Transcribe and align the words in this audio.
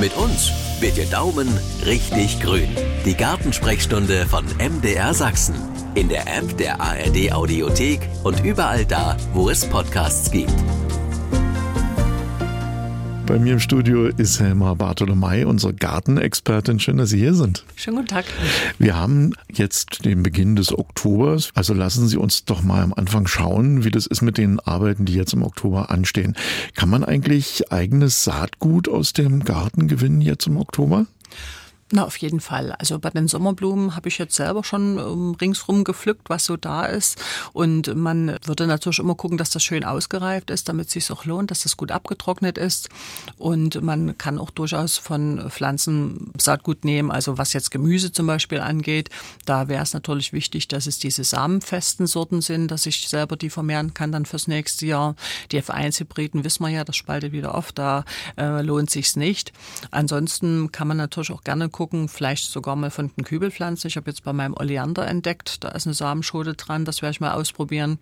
Mit 0.00 0.16
uns 0.16 0.52
wird 0.78 0.96
Ihr 0.96 1.06
Daumen 1.06 1.48
richtig 1.84 2.40
grün. 2.40 2.68
Die 3.04 3.16
Gartensprechstunde 3.16 4.26
von 4.26 4.44
MDR 4.58 5.12
Sachsen. 5.12 5.56
In 5.96 6.08
der 6.08 6.22
App 6.28 6.56
der 6.56 6.80
ARD 6.80 7.32
Audiothek 7.32 8.00
und 8.22 8.44
überall 8.44 8.84
da, 8.84 9.16
wo 9.34 9.50
es 9.50 9.64
Podcasts 9.64 10.30
gibt. 10.30 10.54
Bei 13.28 13.38
mir 13.38 13.52
im 13.52 13.60
Studio 13.60 14.06
ist 14.06 14.40
Helma 14.40 14.72
Bartolomei, 14.72 15.46
unsere 15.46 15.74
Gartenexpertin. 15.74 16.80
Schön, 16.80 16.96
dass 16.96 17.10
Sie 17.10 17.18
hier 17.18 17.34
sind. 17.34 17.62
Schönen 17.76 17.96
guten 17.96 18.08
Tag. 18.08 18.24
Wir 18.78 18.96
haben 18.96 19.34
jetzt 19.52 20.06
den 20.06 20.22
Beginn 20.22 20.56
des 20.56 20.72
Oktobers. 20.72 21.50
Also 21.54 21.74
lassen 21.74 22.08
Sie 22.08 22.16
uns 22.16 22.46
doch 22.46 22.62
mal 22.62 22.80
am 22.80 22.94
Anfang 22.94 23.26
schauen, 23.26 23.84
wie 23.84 23.90
das 23.90 24.06
ist 24.06 24.22
mit 24.22 24.38
den 24.38 24.60
Arbeiten, 24.60 25.04
die 25.04 25.12
jetzt 25.12 25.34
im 25.34 25.42
Oktober 25.42 25.90
anstehen. 25.90 26.36
Kann 26.74 26.88
man 26.88 27.04
eigentlich 27.04 27.70
eigenes 27.70 28.24
Saatgut 28.24 28.88
aus 28.88 29.12
dem 29.12 29.44
Garten 29.44 29.88
gewinnen 29.88 30.22
jetzt 30.22 30.46
im 30.46 30.56
Oktober? 30.56 31.04
Na, 31.90 32.04
auf 32.04 32.18
jeden 32.18 32.40
Fall. 32.40 32.72
Also 32.72 32.98
bei 32.98 33.08
den 33.08 33.28
Sommerblumen 33.28 33.96
habe 33.96 34.08
ich 34.08 34.18
jetzt 34.18 34.34
selber 34.34 34.62
schon 34.62 34.98
ähm, 34.98 35.36
ringsrum 35.40 35.84
gepflückt, 35.84 36.28
was 36.28 36.44
so 36.44 36.58
da 36.58 36.84
ist. 36.84 37.18
Und 37.54 37.94
man 37.94 38.36
würde 38.44 38.66
natürlich 38.66 38.98
immer 38.98 39.14
gucken, 39.14 39.38
dass 39.38 39.48
das 39.48 39.62
schön 39.62 39.84
ausgereift 39.84 40.50
ist, 40.50 40.68
damit 40.68 40.88
es 40.88 40.92
sich 40.92 41.10
auch 41.10 41.24
lohnt, 41.24 41.50
dass 41.50 41.62
das 41.62 41.78
gut 41.78 41.90
abgetrocknet 41.90 42.58
ist. 42.58 42.90
Und 43.38 43.80
man 43.82 44.18
kann 44.18 44.38
auch 44.38 44.50
durchaus 44.50 44.98
von 44.98 45.50
Pflanzen 45.50 46.30
Saatgut 46.38 46.84
nehmen, 46.84 47.10
also 47.10 47.38
was 47.38 47.54
jetzt 47.54 47.70
Gemüse 47.70 48.12
zum 48.12 48.26
Beispiel 48.26 48.60
angeht. 48.60 49.08
Da 49.46 49.68
wäre 49.68 49.82
es 49.82 49.94
natürlich 49.94 50.34
wichtig, 50.34 50.68
dass 50.68 50.86
es 50.86 50.98
diese 50.98 51.24
samenfesten 51.24 52.06
Sorten 52.06 52.42
sind, 52.42 52.70
dass 52.70 52.84
ich 52.84 53.08
selber 53.08 53.36
die 53.36 53.48
vermehren 53.48 53.94
kann 53.94 54.12
dann 54.12 54.26
fürs 54.26 54.46
nächste 54.46 54.84
Jahr. 54.84 55.16
Die 55.52 55.62
F1-Hybriden 55.62 56.44
wissen 56.44 56.64
wir 56.64 56.68
ja, 56.68 56.84
das 56.84 56.96
spaltet 56.96 57.32
wieder 57.32 57.54
auf, 57.54 57.72
da 57.72 58.04
äh, 58.36 58.60
lohnt 58.60 58.90
sich's 58.90 59.16
nicht. 59.16 59.54
Ansonsten 59.90 60.70
kann 60.70 60.86
man 60.86 60.98
natürlich 60.98 61.30
auch 61.30 61.44
gerne 61.44 61.70
gucken, 61.78 62.08
vielleicht 62.08 62.50
sogar 62.50 62.74
mal 62.74 62.90
von 62.90 63.12
den 63.16 63.22
Kübelpflanzen. 63.22 63.86
Ich 63.86 63.96
habe 63.96 64.10
jetzt 64.10 64.24
bei 64.24 64.32
meinem 64.32 64.54
Oleander 64.54 65.06
entdeckt, 65.06 65.62
da 65.62 65.68
ist 65.68 65.86
eine 65.86 65.94
Samenschote 65.94 66.54
dran, 66.54 66.84
das 66.84 67.02
werde 67.02 67.12
ich 67.12 67.20
mal 67.20 67.34
ausprobieren. 67.34 68.00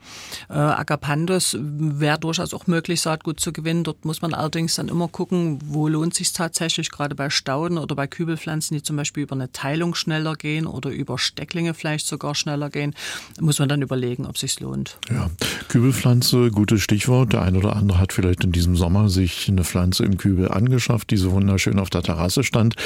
Äh, 0.49 0.55
Agapandus 0.55 1.59
wäre 1.61 2.19
durchaus 2.19 2.55
auch 2.55 2.67
möglich, 2.69 3.03
Saatgut 3.03 3.39
zu 3.39 3.53
gewinnen. 3.53 3.85
Dort 3.85 4.07
muss 4.07 4.23
man 4.23 4.33
allerdings 4.33 4.77
dann 4.77 4.89
immer 4.89 5.09
gucken, 5.09 5.59
wo 5.63 5.89
lohnt 5.89 6.15
sich 6.15 6.33
tatsächlich, 6.33 6.91
gerade 6.91 7.15
bei 7.15 7.29
Stauden 7.29 7.77
oder 7.77 7.95
bei 7.95 8.07
Kübelpflanzen, 8.07 8.79
die 8.79 8.83
zum 8.83 8.97
Beispiel 8.97 9.25
über 9.25 9.35
eine 9.35 9.53
Teilung 9.53 9.95
schneller 9.95 10.37
gehen 10.37 10.67
oder 10.67 10.89
über 10.89 11.19
Stecklinge 11.19 11.75
vielleicht 11.75 12.07
sogar 12.07 12.35
schneller 12.35 12.71
gehen, 12.71 12.95
muss 13.39 13.59
man 13.59 13.69
dann 13.69 13.83
überlegen, 13.83 14.25
ob 14.25 14.39
sich 14.39 14.59
lohnt. 14.59 14.97
Ja, 15.11 15.29
Kübelpflanze, 15.69 16.51
gutes 16.51 16.81
Stichwort. 16.81 17.35
Der 17.35 17.43
eine 17.43 17.59
oder 17.59 17.77
andere 17.77 18.01
hat 18.01 18.15
vielleicht 18.15 18.43
in 18.43 18.53
diesem 18.53 18.75
Sommer 18.75 19.11
sich 19.11 19.51
eine 19.51 19.65
Pflanze 19.65 20.03
im 20.03 20.17
Kübel 20.17 20.51
angeschafft, 20.51 21.11
die 21.11 21.19
so 21.19 21.33
wunderschön 21.33 21.79
auf 21.79 21.91
der 21.91 22.03
Terrasse 22.03 22.43
stand. 22.43 22.77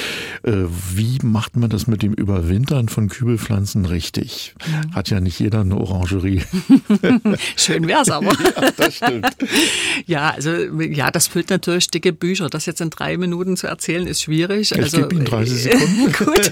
Äh, 0.43 0.65
wie 0.93 1.17
macht 1.23 1.55
man 1.55 1.69
das 1.69 1.87
mit 1.87 2.01
dem 2.01 2.13
Überwintern 2.13 2.89
von 2.89 3.09
Kübelpflanzen 3.09 3.85
richtig? 3.85 4.55
Mhm. 4.65 4.95
Hat 4.95 5.09
ja 5.09 5.19
nicht 5.19 5.39
jeder 5.39 5.61
eine 5.61 5.77
Orangerie. 5.77 6.41
Schön 7.55 7.87
wär's 7.87 8.09
aber. 8.09 8.31
ja, 8.61 8.71
das 8.75 8.95
stimmt. 8.95 9.27
Ja, 10.05 10.29
also 10.31 10.51
ja, 10.51 11.11
das 11.11 11.27
füllt 11.27 11.49
natürlich 11.49 11.89
dicke 11.89 12.13
Bücher. 12.13 12.49
Das 12.49 12.65
jetzt 12.65 12.81
in 12.81 12.89
drei 12.89 13.17
Minuten 13.17 13.57
zu 13.57 13.67
erzählen, 13.67 14.07
ist 14.07 14.21
schwierig. 14.21 14.71
Ich 14.71 14.81
also, 14.81 14.97
gebe 14.97 15.15
Ihnen 15.15 15.25
30 15.25 15.63
Sekunden. 15.63 16.13
gut. 16.17 16.51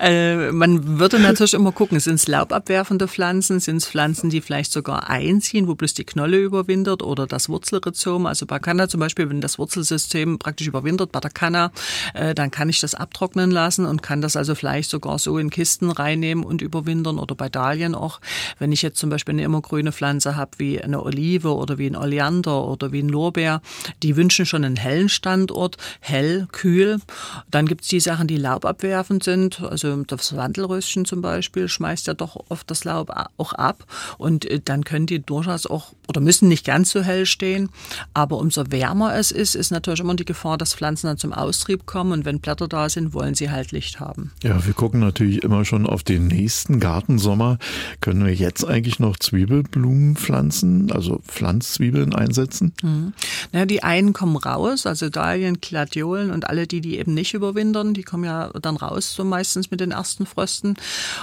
Äh, 0.00 0.52
man 0.52 0.98
würde 0.98 1.18
natürlich 1.18 1.54
immer 1.54 1.72
gucken, 1.72 2.00
sind 2.00 2.14
es 2.14 2.28
laubabwerfende 2.28 3.08
Pflanzen, 3.08 3.60
sind 3.60 3.76
es 3.76 3.86
Pflanzen, 3.86 4.30
die 4.30 4.40
vielleicht 4.40 4.72
sogar 4.72 5.08
einziehen, 5.08 5.68
wo 5.68 5.74
bloß 5.74 5.94
die 5.94 6.04
Knolle 6.04 6.38
überwintert 6.38 7.02
oder 7.02 7.26
das 7.26 7.48
Wurzelrhizom. 7.48 8.26
Also 8.26 8.46
bei 8.46 8.58
Kanna 8.58 8.88
zum 8.88 9.00
Beispiel, 9.00 9.28
wenn 9.28 9.40
das 9.40 9.58
Wurzelsystem 9.58 10.38
praktisch 10.38 10.66
überwintert 10.66 11.12
bei 11.12 11.20
der 11.20 11.30
Kanna, 11.30 11.72
äh, 12.14 12.34
dann 12.34 12.50
kann 12.50 12.68
ich 12.68 12.80
das 12.80 12.94
abtrocknen 12.94 13.50
lassen 13.58 13.86
und 13.86 14.02
kann 14.02 14.20
das 14.20 14.36
also 14.36 14.54
vielleicht 14.54 14.88
sogar 14.88 15.18
so 15.18 15.36
in 15.38 15.50
Kisten 15.50 15.90
reinnehmen 15.90 16.44
und 16.44 16.62
überwintern 16.62 17.18
oder 17.18 17.34
bei 17.34 17.48
Dahlien 17.48 17.96
auch. 17.96 18.20
Wenn 18.60 18.70
ich 18.70 18.82
jetzt 18.82 18.98
zum 18.98 19.10
Beispiel 19.10 19.34
eine 19.34 19.42
immergrüne 19.42 19.90
Pflanze 19.90 20.36
habe 20.36 20.52
wie 20.58 20.80
eine 20.80 21.02
Olive 21.02 21.54
oder 21.54 21.76
wie 21.76 21.88
ein 21.88 21.96
Oleander 21.96 22.64
oder 22.64 22.92
wie 22.92 23.02
ein 23.02 23.08
Lorbeer, 23.08 23.60
die 24.04 24.14
wünschen 24.14 24.46
schon 24.46 24.64
einen 24.64 24.76
hellen 24.76 25.08
Standort, 25.08 25.76
hell, 26.00 26.46
kühl. 26.52 27.00
Dann 27.50 27.66
gibt's 27.66 27.88
die 27.88 28.00
Sachen, 28.00 28.28
die 28.28 28.36
laubabwerfend 28.36 29.24
sind. 29.24 29.60
Also 29.60 30.04
das 30.04 30.36
Wandelröschen 30.36 31.04
zum 31.04 31.20
Beispiel 31.20 31.68
schmeißt 31.68 32.06
ja 32.06 32.14
doch 32.14 32.36
oft 32.48 32.70
das 32.70 32.84
Laub 32.84 33.12
auch 33.36 33.52
ab. 33.54 33.84
Und 34.18 34.44
äh, 34.44 34.60
dann 34.64 34.84
können 34.84 35.06
die 35.06 35.20
durchaus 35.20 35.66
auch 35.66 35.92
oder 36.06 36.20
müssen 36.20 36.48
nicht 36.48 36.64
ganz 36.64 36.90
so 36.90 37.02
hell 37.02 37.26
stehen. 37.26 37.70
Aber 38.14 38.38
umso 38.38 38.70
wärmer 38.70 39.14
es 39.16 39.32
ist, 39.32 39.54
ist 39.54 39.70
natürlich 39.70 40.00
immer 40.00 40.14
die 40.14 40.24
Gefahr, 40.24 40.56
dass 40.56 40.74
Pflanzen 40.74 41.08
dann 41.08 41.18
zum 41.18 41.32
Austrieb 41.32 41.86
kommen. 41.86 42.12
Und 42.12 42.24
wenn 42.24 42.40
Blätter 42.40 42.68
da 42.68 42.88
sind, 42.88 43.12
wollen 43.12 43.34
sie 43.34 43.47
halt 43.50 43.72
Licht 43.72 44.00
haben. 44.00 44.32
Ja, 44.42 44.64
wir 44.66 44.74
gucken 44.74 45.00
natürlich 45.00 45.42
immer 45.42 45.64
schon 45.64 45.86
auf 45.86 46.02
den 46.02 46.26
nächsten 46.26 46.80
Gartensommer. 46.80 47.58
Können 48.00 48.24
wir 48.24 48.34
jetzt 48.34 48.64
eigentlich 48.64 48.98
noch 48.98 49.16
Zwiebelblumen 49.18 50.16
pflanzen, 50.16 50.90
also 50.92 51.20
Pflanzzwiebeln 51.26 52.14
einsetzen? 52.14 52.72
Mhm. 52.82 53.12
Naja, 53.52 53.66
die 53.66 53.82
einen 53.82 54.12
kommen 54.12 54.36
raus, 54.36 54.86
also 54.86 55.08
Dahlien, 55.08 55.60
Gladiolen 55.60 56.30
und 56.30 56.48
alle 56.48 56.66
die, 56.66 56.80
die 56.80 56.98
eben 56.98 57.14
nicht 57.14 57.34
überwintern, 57.34 57.94
die 57.94 58.02
kommen 58.02 58.24
ja 58.24 58.50
dann 58.60 58.76
raus, 58.76 59.14
so 59.14 59.24
meistens 59.24 59.70
mit 59.70 59.80
den 59.80 59.90
ersten 59.90 60.26
Frösten. 60.26 60.76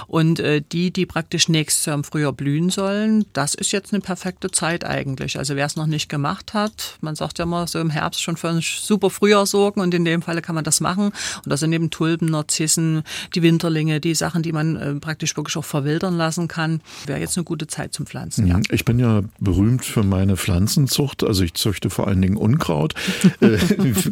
Und 0.06 0.40
äh, 0.40 0.62
die, 0.72 0.90
die 0.90 1.06
praktisch 1.06 1.48
nächstes 1.48 1.86
Jahr 1.86 1.96
im 1.96 2.04
Frühjahr 2.04 2.32
blühen 2.32 2.70
sollen, 2.70 3.26
das 3.32 3.54
ist 3.54 3.72
jetzt 3.72 3.92
eine 3.92 4.00
perfekte 4.00 4.50
Zeit 4.50 4.84
eigentlich. 4.84 5.38
Also 5.38 5.56
wer 5.56 5.66
es 5.66 5.76
noch 5.76 5.86
nicht 5.86 6.08
gemacht 6.08 6.54
hat, 6.54 6.98
man 7.00 7.16
sagt 7.16 7.38
ja 7.38 7.44
immer 7.44 7.66
so 7.66 7.78
im 7.78 7.90
Herbst 7.90 8.22
schon 8.22 8.36
für 8.36 8.48
ein 8.48 8.60
super 8.60 9.10
Frühjahr 9.10 9.46
sorgen 9.46 9.80
und 9.80 9.94
in 9.94 10.04
dem 10.04 10.22
Falle 10.22 10.42
kann 10.42 10.54
man 10.54 10.64
das 10.64 10.80
machen. 10.80 11.06
Und 11.06 11.46
das 11.46 11.60
sind 11.60 11.72
eben 11.72 11.90
Tulpen, 11.90 12.15
Narzissen, 12.24 13.02
die 13.34 13.42
Winterlinge, 13.42 14.00
die 14.00 14.14
Sachen, 14.14 14.42
die 14.42 14.52
man 14.52 14.76
äh, 14.76 14.94
praktisch 14.94 15.36
wirklich 15.36 15.56
auch 15.56 15.64
verwildern 15.64 16.16
lassen 16.16 16.48
kann. 16.48 16.80
Wäre 17.06 17.20
jetzt 17.20 17.36
eine 17.36 17.44
gute 17.44 17.66
Zeit 17.66 17.92
zum 17.92 18.06
Pflanzen, 18.06 18.46
ja. 18.46 18.60
Ich 18.70 18.84
bin 18.84 18.98
ja 18.98 19.22
berühmt 19.38 19.84
für 19.84 20.02
meine 20.02 20.36
Pflanzenzucht, 20.36 21.22
also 21.24 21.42
ich 21.44 21.54
züchte 21.54 21.90
vor 21.90 22.06
allen 22.08 22.22
Dingen 22.22 22.36
Unkraut. 22.36 22.94
Äh, 23.40 23.58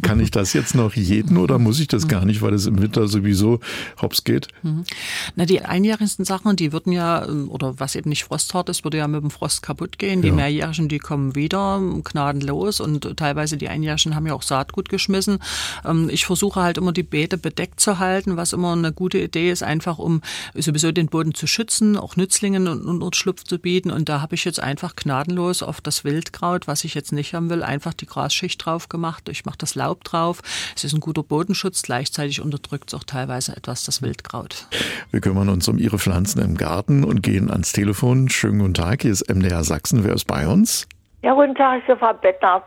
kann 0.03 0.20
ich 0.20 0.31
das 0.31 0.53
jetzt 0.53 0.75
noch 0.75 0.94
jeden 0.94 1.38
oder 1.38 1.59
muss 1.59 1.81
ich 1.81 1.88
das 1.88 2.09
gar 2.09 2.25
nicht, 2.26 2.42
weil 2.42 2.53
es 2.53 2.66
im 2.66 2.81
Winter 2.82 3.09
sowieso 3.09 3.60
hops 4.03 4.25
geht? 4.25 4.48
Mhm. 4.62 4.84
Na, 5.34 5.47
die 5.47 5.62
einjährigsten 5.62 6.25
Sachen, 6.26 6.56
die 6.56 6.72
würden 6.72 6.92
ja, 6.92 7.25
ähm, 7.26 7.48
oder 7.50 7.78
was 7.81 7.94
eben 7.94 8.10
nicht 8.10 8.25
frosthart 8.25 8.69
ist, 8.69 8.84
würde 8.84 8.98
ja 8.98 9.09
mit 9.09 9.22
dem 9.22 9.31
Frost 9.31 9.62
kaputt 9.62 9.98
gehen. 9.98 10.21
Die 10.21 10.28
Ja. 10.28 10.34
mehrjährigen, 10.34 10.88
die 10.88 10.98
kommen 10.98 11.34
wieder 11.34 11.81
gnadenlos 12.04 12.81
und 12.81 13.16
teilweise 13.16 13.56
die 13.56 13.69
einjährigen 13.69 14.15
haben 14.15 14.26
ja 14.26 14.34
auch 14.34 14.42
Saatgut 14.42 14.88
geschmissen. 14.88 15.38
Ähm, 15.84 16.10
Ich 16.12 16.26
versuche 16.26 16.60
halt 16.60 16.76
immer 16.78 16.92
die 16.92 17.03
Beete 17.03 17.38
bedeckt 17.38 17.81
zu 17.81 17.94
halten, 17.99 18.37
was 18.37 18.53
immer 18.53 18.72
eine 18.72 18.93
gute 18.93 19.19
Idee 19.19 19.50
ist, 19.50 19.62
einfach 19.62 19.99
um 19.99 20.21
sowieso 20.55 20.93
den 20.93 21.06
Boden 21.06 21.34
zu 21.34 21.47
schützen, 21.47 21.97
auch 21.97 22.16
Nützlingen 22.16 22.69
und 22.69 23.03
Unterschlupf 23.03 23.44
zu 23.44 23.59
bieten. 23.59 23.91
Und 23.91 24.09
da 24.09 24.21
habe 24.21 24.34
ich 24.34 24.44
jetzt 24.44 24.60
einfach 24.60 24.97
gnadenlos 24.97 25.62
auf 25.62 25.81
das 25.81 26.04
Wildkraut, 26.04 26.66
was 26.66 26.84
ich 26.84 26.94
jetzt 26.94 27.12
nicht 27.12 27.34
haben 27.34 27.50
will, 27.50 27.62
einfach 27.62 27.94
die 27.94 28.06
Grasschicht 28.06 28.65
drauf 28.65 28.88
gemacht. 28.88 29.28
Ich 29.28 29.44
mache 29.44 29.59
das 29.59 29.75
Laub 29.75 30.04
drauf. 30.04 30.41
Es 30.77 30.84
ist 30.84 30.93
ein 30.93 31.00
guter 31.00 31.22
Bodenschutz. 31.22 31.83
Gleichzeitig 31.83 32.41
unterdrückt 32.41 32.88
es 32.88 32.94
auch 32.94 33.04
teilweise 33.04 33.56
etwas 33.56 33.84
das 33.84 34.03
Wildkraut. 34.03 34.66
Wir 35.10 35.21
kümmern 35.21 35.49
uns 35.49 35.69
um 35.69 35.78
Ihre 35.78 35.99
Pflanzen 35.99 36.41
im 36.41 36.56
Garten 36.56 37.04
und 37.04 37.22
gehen 37.22 37.50
ans 37.50 37.72
Telefon. 37.72 38.28
Schönen 38.28 38.59
guten 38.59 38.75
Tag, 38.75 39.03
hier 39.03 39.12
ist 39.12 39.28
MDR 39.28 39.65
Sachsen. 39.65 40.04
Wer 40.04 40.15
ist 40.15 40.27
bei 40.27 40.49
uns? 40.49 40.87
Ja, 41.22 41.34
guten 41.34 41.54
Tag, 41.54 41.81
ich 41.81 41.87
bin 41.87 41.99
Frau 41.99 42.12
Bettnarz. 42.12 42.66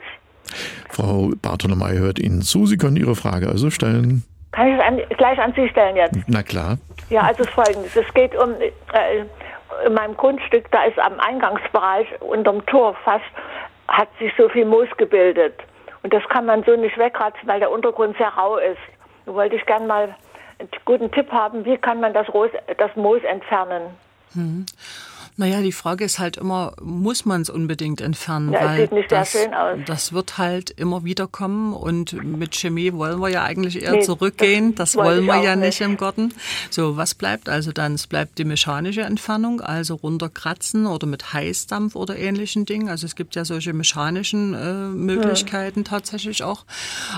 Frau 0.90 1.32
Bartolomei 1.42 1.98
hört 1.98 2.20
Ihnen 2.20 2.42
zu. 2.42 2.66
Sie 2.66 2.78
können 2.78 2.98
Ihre 2.98 3.16
Frage 3.16 3.50
also 3.50 3.70
stellen. 3.70 4.24
Kann 4.58 4.70
ich 4.70 4.74
es 4.74 4.84
an, 4.84 5.02
gleich 5.18 5.40
an 5.40 5.54
Sie 5.56 5.70
stellen 5.70 5.96
jetzt? 5.96 6.18
Na 6.26 6.42
klar. 6.42 6.80
Ja, 7.12 7.22
also 7.22 7.44
folgendes. 7.44 7.96
Es 7.96 8.12
geht 8.16 8.36
um, 8.36 8.56
äh, 8.60 9.86
in 9.86 9.94
meinem 9.94 10.18
Grundstück, 10.18 10.72
da 10.72 10.86
ist 10.86 10.98
am 10.98 11.20
Eingangsbereich 11.20 12.08
unterm 12.22 12.66
Tor 12.66 12.96
fast, 13.04 13.24
hat 13.88 14.10
sich 14.18 14.34
so 14.36 14.50
viel 14.50 14.66
Moos 14.66 14.88
gebildet. 14.98 15.54
Und 16.02 16.12
das 16.12 16.28
kann 16.30 16.48
man 16.48 16.64
so 16.64 16.76
nicht 16.76 16.98
wegratzen, 16.98 17.48
weil 17.48 17.60
der 17.60 17.70
Untergrund 17.70 18.18
sehr 18.18 18.30
rau 18.30 18.58
ist. 18.58 18.80
Da 19.28 19.36
wollte 19.36 19.58
ich 19.58 19.66
gerne 19.68 19.86
mal 19.86 20.16
einen 20.58 20.70
guten 20.86 21.12
Tipp 21.12 21.32
haben, 21.32 21.64
wie 21.64 21.78
kann 21.78 22.00
man 22.00 22.16
das, 22.16 22.28
Ros 22.34 22.50
das 22.80 22.96
Moos 22.96 23.22
entfernen? 23.26 23.96
Naja, 25.40 25.62
die 25.62 25.72
Frage 25.72 26.04
ist 26.04 26.18
halt 26.18 26.38
immer, 26.38 26.74
muss 26.82 27.24
man 27.24 27.44
es 27.44 27.50
unbedingt 27.52 28.02
entfernen? 28.02 28.54
Ja, 28.54 28.66
weil 28.66 28.82
sieht 28.82 28.92
nicht 28.92 29.10
sehr 29.10 29.20
das, 29.20 29.32
schön 29.32 29.54
aus. 29.54 29.78
Das 29.86 30.12
wird 30.12 30.40
halt 30.40 30.72
immer 30.72 31.04
wieder 31.04 31.28
kommen 31.28 31.74
und 31.74 32.14
mit 32.24 32.56
Chemie 32.56 32.92
wollen 32.94 33.20
wir 33.20 33.30
ja 33.30 33.44
eigentlich 33.44 33.84
eher 33.84 33.92
Nee, 33.92 34.02
zurückgehen. 34.02 34.74
Das, 34.74 34.94
das 34.94 35.04
wollen 35.04 35.26
wir 35.26 35.44
ja 35.44 35.56
nicht. 35.56 35.80
nicht 35.80 35.82
im 35.82 35.96
Garten. 35.98 36.34
So, 36.72 36.98
was 36.98 37.14
bleibt 37.14 37.50
also 37.50 37.72
dann? 37.72 37.94
Es 37.94 38.08
bleibt 38.08 38.40
die 38.40 38.46
mechanische 38.46 39.02
Entfernung, 39.02 39.62
also 39.62 39.94
runterkratzen 39.94 40.88
oder 40.88 41.06
mit 41.06 41.34
Heißdampf 41.34 41.96
oder 41.96 42.18
ähnlichen 42.18 42.66
Dingen. 42.66 42.90
Also 42.90 43.06
es 43.06 43.16
gibt 43.16 43.36
ja 43.36 43.46
solche 43.46 43.74
mechanischen 43.74 44.56
äh, 44.56 44.74
Möglichkeiten 44.90 45.84
tatsächlich 45.84 46.42
auch. 46.42 46.66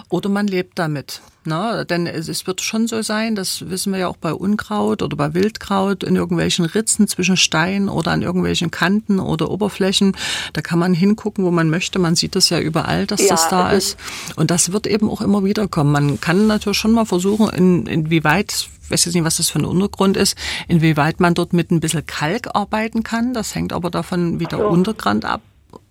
Oder 0.10 0.27
man 0.27 0.45
lebt 0.45 0.77
damit. 0.77 1.21
Na, 1.50 1.84
denn 1.84 2.06
es 2.06 2.46
wird 2.46 2.62
schon 2.62 2.88
so 2.88 3.01
sein, 3.01 3.34
das 3.34 3.72
wissen 3.72 3.92
wir 3.92 4.00
ja 4.00 4.07
auch 4.07 4.18
bei 4.18 4.31
Unkraut 4.31 5.01
oder 5.01 5.18
bei 5.18 5.34
Wildkraut, 5.34 6.04
in 6.04 6.16
irgendwelchen 6.16 6.63
Ritzen 6.63 7.07
zwischen 7.07 7.38
Steinen 7.38 7.90
oder 7.90 8.12
an 8.12 8.22
irgendwelchen 8.22 8.69
Kanten 8.69 9.19
oder 9.19 9.50
Oberflächen. 9.50 10.16
Da 10.54 10.62
kann 10.62 10.78
man 10.78 10.94
hingucken, 10.94 11.44
wo 11.44 11.50
man 11.50 11.72
möchte. 11.72 11.98
Man 11.98 12.16
sieht 12.16 12.36
das 12.36 12.51
ja 12.51 12.60
überall, 12.60 13.07
dass 13.07 13.22
ja, 13.22 13.30
das 13.30 13.50
da 13.50 13.72
ist. 13.72 13.98
Und 14.36 14.51
das 14.51 14.72
wird 14.72 14.86
eben 14.86 15.10
auch 15.10 15.22
immer 15.22 15.44
wieder 15.44 15.68
kommen. 15.68 15.92
Man 15.92 16.22
kann 16.22 16.46
natürlich 16.46 16.78
schon 16.78 16.92
mal 16.92 17.06
versuchen, 17.06 17.50
in, 17.50 17.88
inwieweit 17.88 18.69
ich 18.84 18.92
weiß 18.92 19.06
jetzt 19.06 19.13
nicht, 19.13 19.24
was 19.24 19.38
das 19.38 19.50
für 19.50 19.60
ein 19.60 19.66
Untergrund 19.66 20.18
ist, 20.18 20.36
inwieweit 20.68 21.19
man 21.19 21.36
dort 21.36 21.54
mit 21.54 21.69
ein 21.69 21.80
bisschen 21.80 22.06
Kalk 22.07 22.56
arbeiten 22.56 23.04
kann. 23.04 23.36
Das 23.36 23.54
hängt 23.54 23.72
aber 23.72 23.92
davon, 23.92 24.40
wie 24.40 24.45
der 24.45 24.60
so. 24.60 24.68
Untergrund 24.68 25.25
ab 25.25 25.42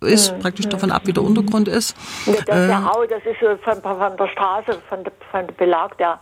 ist, 0.01 0.33
mhm. 0.35 0.39
praktisch 0.39 0.67
davon 0.67 0.91
ab, 0.91 1.03
wie 1.05 1.13
der 1.13 1.23
Untergrund 1.23 1.67
ist. 1.67 1.95
Das 2.25 2.35
ist 2.35 2.49
äh, 2.49 2.67
der 2.67 2.77
Rau, 2.77 3.05
das 3.05 3.23
ist 3.25 3.39
von, 3.63 3.81
von 3.81 4.17
der 4.17 4.27
Straße, 4.27 4.79
von, 4.89 5.03
der, 5.03 5.13
von 5.31 5.47
der 5.47 5.53
Belag 5.53 5.97
der, 5.97 6.19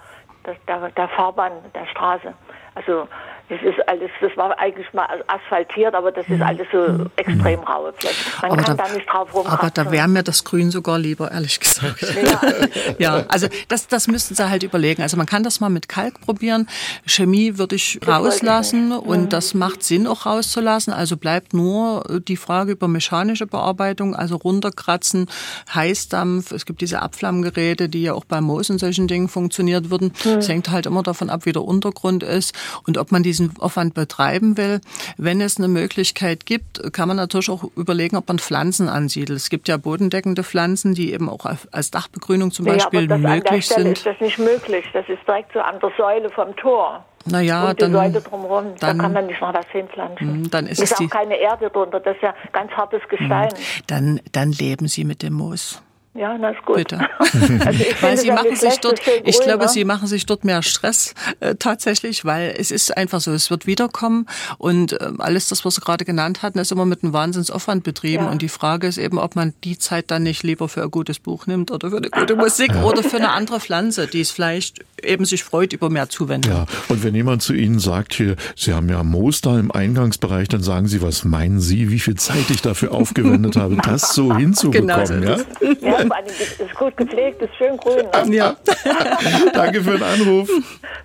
der, 0.67 0.89
der 0.89 1.07
Fahrbahn 1.09 1.51
der 1.73 1.85
Straße. 1.87 2.33
Also 2.75 3.07
das 3.49 3.61
ist 3.61 3.87
alles, 3.87 4.11
das 4.19 4.35
war 4.35 4.59
eigentlich 4.59 4.91
mal 4.93 5.07
asphaltiert, 5.27 5.95
aber 5.95 6.11
das 6.11 6.27
ist 6.27 6.41
alles 6.41 6.67
so 6.69 7.05
extrem 7.15 7.61
raue 7.61 7.93
Fläche. 7.93 8.15
Man 8.41 8.51
aber 8.51 8.61
kann 8.61 8.77
da, 8.77 8.83
da 8.83 8.93
nicht 8.93 9.09
drauf 9.09 9.33
rumkratzen. 9.33 9.59
Aber 9.59 9.71
da 9.71 9.89
wäre 9.89 10.07
mir 10.09 10.21
das 10.23 10.43
Grün 10.43 10.69
sogar 10.69 10.99
lieber, 10.99 11.31
ehrlich 11.31 11.59
gesagt. 11.59 12.05
Ja, 12.99 13.25
also 13.29 13.47
das, 13.67 13.87
das 13.87 14.07
müssten 14.07 14.35
Sie 14.35 14.49
halt 14.49 14.63
überlegen. 14.63 15.01
Also 15.01 15.17
man 15.17 15.25
kann 15.25 15.43
das 15.43 15.59
mal 15.59 15.69
mit 15.69 15.87
Kalk 15.87 16.19
probieren. 16.21 16.67
Chemie 17.05 17.57
würde 17.57 17.75
ich 17.75 17.99
das 18.01 18.09
rauslassen 18.09 18.91
ich 18.91 18.97
und 18.97 19.21
mhm. 19.23 19.29
das 19.29 19.53
macht 19.53 19.83
Sinn 19.83 20.07
auch 20.07 20.25
rauszulassen. 20.25 20.91
Also 20.91 21.15
bleibt 21.15 21.53
nur 21.53 22.03
die 22.27 22.37
Frage 22.37 22.73
über 22.73 22.87
mechanische 22.87 23.45
Bearbeitung, 23.45 24.15
also 24.15 24.35
runterkratzen, 24.35 25.27
Heißdampf. 25.73 26.51
Es 26.51 26.65
gibt 26.65 26.81
diese 26.81 27.01
Abflammgeräte, 27.01 27.87
die 27.87 28.03
ja 28.03 28.13
auch 28.13 28.25
bei 28.25 28.41
Moos 28.41 28.69
und 28.69 28.79
solchen 28.79 29.07
Dingen 29.07 29.29
funktioniert 29.29 29.89
würden. 29.89 30.11
Es 30.25 30.47
mhm. 30.47 30.51
hängt 30.51 30.69
halt 30.69 30.85
immer 30.85 31.03
davon 31.03 31.29
ab, 31.29 31.45
wie 31.45 31.53
der 31.53 31.63
Untergrund 31.63 32.23
ist 32.23 32.53
und 32.85 32.97
ob 32.97 33.11
man 33.11 33.23
diese 33.23 33.36
diesen 33.37 33.59
Aufwand 33.59 33.93
betreiben 33.93 34.57
will. 34.57 34.81
Wenn 35.17 35.41
es 35.41 35.57
eine 35.57 35.67
Möglichkeit 35.67 36.45
gibt, 36.45 36.93
kann 36.93 37.07
man 37.07 37.17
natürlich 37.17 37.49
auch 37.49 37.63
überlegen, 37.75 38.17
ob 38.17 38.27
man 38.27 38.39
Pflanzen 38.39 38.89
ansiedelt. 38.89 39.37
Es 39.37 39.49
gibt 39.49 39.67
ja 39.67 39.77
bodendeckende 39.77 40.43
Pflanzen, 40.43 40.93
die 40.93 41.13
eben 41.13 41.29
auch 41.29 41.45
als 41.71 41.91
Dachbegrünung 41.91 42.51
zum 42.51 42.65
Beispiel 42.65 43.07
ja, 43.07 43.15
aber 43.15 43.21
das 43.23 43.31
möglich 43.31 43.49
an 43.49 43.55
der 43.55 43.61
Stelle 43.61 43.83
sind. 43.83 43.97
ist 43.97 44.05
das 44.05 44.19
nicht 44.19 44.39
möglich. 44.39 44.85
Das 44.93 45.07
ist 45.07 45.27
direkt 45.27 45.53
so 45.53 45.59
an 45.59 45.79
der 45.79 45.91
Säule 45.97 46.29
vom 46.29 46.55
Tor. 46.55 47.05
Naja, 47.25 47.73
die 47.73 47.79
dann, 47.79 48.13
drumherum, 48.13 48.75
dann, 48.79 48.97
da 48.97 49.03
kann 49.03 49.13
man 49.13 49.27
nicht 49.27 49.41
noch 49.41 49.53
was 49.53 49.67
hinpflanzen. 49.67 50.27
Hm, 50.27 50.49
dann 50.49 50.65
ist, 50.65 50.79
ist 50.79 50.93
es 50.93 50.99
auch 51.01 51.09
keine 51.09 51.35
Erde 51.35 51.69
drunter, 51.69 51.99
das 51.99 52.15
ist 52.15 52.23
ja 52.23 52.33
ganz 52.53 52.71
hartes 52.71 53.01
Gestein. 53.09 53.49
Hm, 53.49 53.57
dann, 53.87 54.21
dann 54.31 54.51
leben 54.53 54.87
Sie 54.87 55.03
mit 55.03 55.23
dem 55.23 55.33
Moos. 55.33 55.81
Ja, 56.17 56.35
na 56.35 56.49
ist 56.49 56.65
gut. 56.65 56.77
Bitte. 56.77 56.99
also 57.19 57.83
weil 58.01 58.17
sie 58.17 58.31
machen 58.31 58.55
sich 58.55 58.79
dort, 58.79 58.99
ich 59.23 59.39
glaube, 59.39 59.65
ne? 59.65 59.69
sie 59.69 59.85
machen 59.85 60.07
sich 60.07 60.25
dort 60.25 60.43
mehr 60.45 60.63
Stress 60.63 61.13
äh, 61.41 61.53
tatsächlich, 61.55 62.25
weil 62.25 62.55
es 62.57 62.71
ist 62.71 62.97
einfach 62.97 63.21
so, 63.21 63.31
es 63.31 63.51
wird 63.51 63.67
wiederkommen 63.67 64.25
und 64.57 64.93
äh, 64.93 65.11
alles 65.19 65.47
das, 65.47 65.63
was 65.63 65.75
Sie 65.75 65.81
gerade 65.81 66.05
genannt 66.05 66.41
hatten, 66.41 66.57
ist 66.57 66.71
immer 66.71 66.85
mit 66.85 67.03
einem 67.03 67.13
Wahnsinnsaufwand 67.13 67.83
betrieben 67.83 68.25
ja. 68.25 68.31
und 68.31 68.41
die 68.41 68.49
Frage 68.49 68.87
ist 68.87 68.97
eben, 68.97 69.19
ob 69.19 69.35
man 69.35 69.53
die 69.63 69.77
Zeit 69.77 70.09
dann 70.09 70.23
nicht 70.23 70.41
lieber 70.41 70.67
für 70.67 70.81
ein 70.81 70.89
gutes 70.89 71.19
Buch 71.19 71.45
nimmt 71.45 71.69
oder 71.69 71.91
für 71.91 71.97
eine 71.97 72.09
gute 72.09 72.35
Musik 72.35 72.73
oder 72.83 73.03
für 73.03 73.17
eine 73.17 73.29
andere 73.29 73.59
Pflanze, 73.59 74.07
die 74.07 74.21
es 74.21 74.31
vielleicht 74.31 74.83
eben 75.03 75.25
sich 75.25 75.43
freut 75.43 75.73
über 75.73 75.91
mehr 75.91 76.09
Zuwendung. 76.09 76.51
Ja, 76.51 76.65
und 76.89 77.03
wenn 77.03 77.13
jemand 77.13 77.43
zu 77.43 77.53
Ihnen 77.53 77.77
sagt, 77.77 78.15
hier, 78.15 78.35
Sie 78.55 78.73
haben 78.73 78.89
ja 78.89 79.03
Moos 79.03 79.41
da 79.41 79.59
im 79.59 79.71
Eingangsbereich, 79.71 80.47
dann 80.47 80.63
sagen 80.63 80.87
Sie, 80.87 81.03
was 81.03 81.23
meinen 81.25 81.59
Sie, 81.59 81.91
wie 81.91 81.99
viel 81.99 82.15
Zeit 82.15 82.49
ich 82.49 82.63
dafür 82.63 82.91
aufgewendet 82.91 83.55
habe, 83.55 83.77
das 83.83 84.15
so 84.15 84.35
hinzubekommen, 84.35 85.05
genau 85.05 85.05
so 85.05 85.13
ja? 85.13 85.99
ja? 85.99 86.06
Vor 86.07 86.15
allem 86.15 86.27
ist 86.27 86.75
gut 86.75 86.97
gepflegt, 86.97 87.41
ist 87.41 87.55
schön 87.57 87.77
grün. 87.77 88.05
Ne? 88.27 88.35
Ja. 88.35 88.57
Danke 89.53 89.83
für 89.83 89.91
den 89.91 90.03
Anruf. 90.03 90.49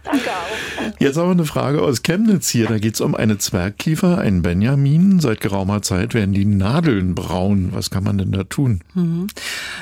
Danke 0.04 0.31
auch. 0.31 1.00
Jetzt 1.00 1.16
haben 1.16 1.28
wir 1.28 1.32
eine 1.32 1.44
Frage 1.44 1.82
aus 1.82 2.02
Chemnitz 2.02 2.49
hier. 2.49 2.66
Da 2.66 2.78
geht 2.78 2.94
es 2.94 3.00
um 3.00 3.14
eine 3.14 3.38
Zwergkiefer, 3.38 4.19
einen 4.19 4.43
Benjamin. 4.43 5.20
Seit 5.20 5.40
geraumer 5.40 5.82
Zeit 5.82 6.14
werden 6.14 6.32
die 6.32 6.44
Nadeln 6.44 7.14
braun. 7.14 7.70
Was 7.72 7.90
kann 7.90 8.04
man 8.04 8.19
denn 8.19 8.32
da 8.32 8.44
tun? 8.44 8.81
Mhm. 8.94 9.26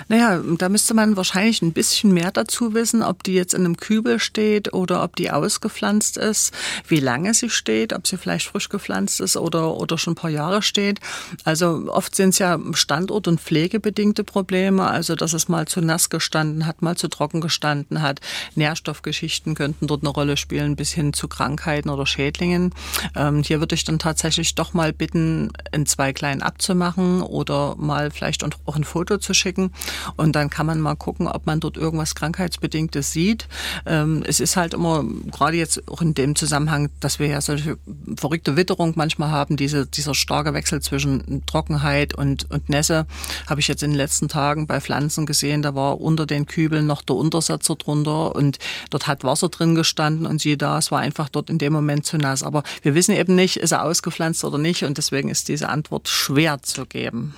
Naja, 0.08 0.40
da 0.58 0.69
müsste 0.69 0.94
man 0.94 1.17
wahrscheinlich 1.17 1.62
ein 1.62 1.72
bisschen 1.72 2.12
mehr 2.12 2.31
dazu 2.31 2.75
wissen, 2.75 3.02
ob 3.02 3.22
die 3.22 3.34
jetzt 3.34 3.55
in 3.55 3.64
einem 3.64 3.76
Kübel 3.76 4.19
steht 4.19 4.72
oder 4.72 5.02
ob 5.02 5.17
die 5.17 5.31
ausgepflanzt 5.31 6.17
ist, 6.17 6.55
wie 6.88 7.00
lange 7.00 7.34
sie 7.34 7.50
steht, 7.50 7.93
ob 7.93 8.06
sie 8.06 8.17
vielleicht 8.17 8.46
frisch 8.46 8.69
gepflanzt 8.69 9.20
ist 9.20 9.37
oder, 9.37 9.76
oder 9.76 9.99
schon 9.99 10.12
ein 10.12 10.17
paar 10.17 10.31
Jahre 10.31 10.62
steht. 10.62 11.00
Also 11.44 11.88
oft 11.88 12.14
sind 12.14 12.31
es 12.31 12.38
ja 12.38 12.58
Standort- 12.72 13.28
und 13.28 13.40
pflegebedingte 13.40 14.25
Probleme. 14.25 14.87
Also 14.87 15.09
also 15.10 15.16
dass 15.16 15.32
es 15.32 15.48
mal 15.48 15.66
zu 15.66 15.80
nass 15.80 16.08
gestanden 16.08 16.66
hat, 16.66 16.82
mal 16.82 16.96
zu 16.96 17.08
trocken 17.08 17.40
gestanden 17.40 18.00
hat. 18.00 18.20
Nährstoffgeschichten 18.54 19.56
könnten 19.56 19.88
dort 19.88 20.02
eine 20.02 20.10
Rolle 20.10 20.36
spielen, 20.36 20.76
bis 20.76 20.92
hin 20.92 21.12
zu 21.12 21.26
Krankheiten 21.26 21.90
oder 21.90 22.06
Schädlingen. 22.06 22.72
Ähm, 23.16 23.42
hier 23.42 23.58
würde 23.58 23.74
ich 23.74 23.82
dann 23.82 23.98
tatsächlich 23.98 24.54
doch 24.54 24.72
mal 24.72 24.92
bitten, 24.92 25.50
in 25.72 25.84
zwei 25.86 26.12
kleinen 26.12 26.42
abzumachen 26.42 27.22
oder 27.22 27.74
mal 27.76 28.12
vielleicht 28.12 28.44
auch 28.44 28.76
ein 28.76 28.84
Foto 28.84 29.18
zu 29.18 29.34
schicken. 29.34 29.72
Und 30.16 30.36
dann 30.36 30.48
kann 30.48 30.66
man 30.66 30.80
mal 30.80 30.94
gucken, 30.94 31.26
ob 31.26 31.46
man 31.46 31.58
dort 31.58 31.76
irgendwas 31.76 32.14
Krankheitsbedingtes 32.14 33.10
sieht. 33.10 33.48
Ähm, 33.86 34.22
es 34.24 34.38
ist 34.38 34.56
halt 34.56 34.74
immer, 34.74 35.04
gerade 35.32 35.56
jetzt 35.56 35.88
auch 35.88 36.02
in 36.02 36.14
dem 36.14 36.36
Zusammenhang, 36.36 36.90
dass 37.00 37.18
wir 37.18 37.26
ja 37.26 37.40
solche 37.40 37.78
verrückte 38.16 38.56
Witterung 38.56 38.92
manchmal 38.94 39.30
haben, 39.30 39.56
diese, 39.56 39.86
dieser 39.86 40.14
starke 40.14 40.54
Wechsel 40.54 40.80
zwischen 40.80 41.44
Trockenheit 41.46 42.14
und, 42.14 42.48
und 42.50 42.68
Nässe, 42.68 43.06
habe 43.48 43.60
ich 43.60 43.66
jetzt 43.66 43.82
in 43.82 43.90
den 43.90 43.96
letzten 43.96 44.28
Tagen 44.28 44.68
bei 44.68 44.80
Pflanzen 44.90 45.25
gesehen, 45.25 45.62
da 45.62 45.76
war 45.76 46.00
unter 46.00 46.26
den 46.26 46.46
Kübeln 46.46 46.84
noch 46.84 47.02
der 47.02 47.14
Untersetzer 47.14 47.76
drunter 47.76 48.34
und 48.34 48.58
dort 48.90 49.06
hat 49.06 49.22
Wasser 49.22 49.48
drin 49.48 49.76
gestanden 49.76 50.26
und 50.26 50.40
siehe 50.40 50.56
da, 50.56 50.78
es 50.78 50.90
war 50.90 50.98
einfach 50.98 51.28
dort 51.28 51.48
in 51.48 51.58
dem 51.58 51.72
Moment 51.72 52.06
zu 52.06 52.19
nass. 52.19 52.42
Aber 52.42 52.64
wir 52.82 52.96
wissen 52.96 53.14
eben 53.14 53.37
nicht, 53.37 53.56
ist 53.56 53.70
er 53.70 53.84
ausgepflanzt 53.84 54.42
oder 54.42 54.58
nicht 54.58 54.82
und 54.82 54.98
deswegen 54.98 55.28
ist 55.28 55.46
diese 55.46 55.69
Antwort 55.69 56.08
schwer 56.08 56.60
zu 56.62 56.87
geben. 56.87 57.34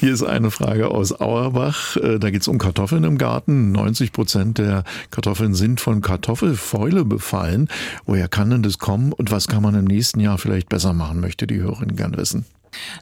Hier 0.00 0.14
ist 0.14 0.22
eine 0.22 0.50
Frage 0.50 0.88
aus 0.88 1.12
Auerbach. 1.20 1.96
Äh, 1.96 2.18
da 2.18 2.30
geht 2.30 2.40
es 2.40 2.48
um 2.48 2.56
Kartoffeln 2.56 3.04
im 3.04 3.18
Garten. 3.18 3.70
90 3.72 4.12
Prozent 4.12 4.56
der 4.56 4.84
Kartoffeln 5.10 5.52
sind 5.52 5.82
von 5.82 6.00
Kartoffelfäule 6.00 7.04
befallen. 7.04 7.68
Woher 8.06 8.28
kann 8.28 8.48
denn 8.48 8.62
das 8.62 8.78
kommen 8.78 9.12
und 9.12 9.30
was 9.30 9.46
kann 9.46 9.62
man 9.62 9.74
im 9.74 9.84
nächsten 9.84 10.20
Jahr 10.20 10.38
vielleicht 10.38 10.70
besser 10.70 10.94
machen, 10.94 11.20
möchte 11.20 11.46
die 11.46 11.60
Hörerin 11.60 11.96
gern 11.96 12.16
wissen. 12.16 12.46